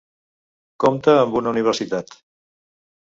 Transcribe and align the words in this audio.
Compta 0.85 1.15
amb 1.25 1.37
una 1.41 1.53
universitat. 1.55 2.19